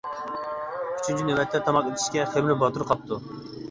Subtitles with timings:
[0.13, 3.27] ئۈچىنچى نۆۋەتتە تاماق ئېتىشكە خېمىر باتۇر قاپتۇ.